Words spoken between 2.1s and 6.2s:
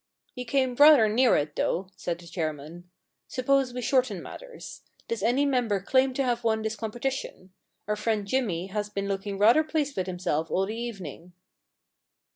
the chairman. * Suppose we shorten matters.. Does any member claim